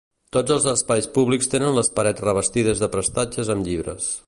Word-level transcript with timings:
Tots 0.35 0.53
els 0.53 0.63
espais 0.71 1.07
públics 1.17 1.51
tenen 1.51 1.77
les 1.79 1.93
parets 1.99 2.25
revestides 2.27 2.83
de 2.85 2.91
prestatges 2.97 3.53
amb 3.57 3.71
llibres. 3.71 4.13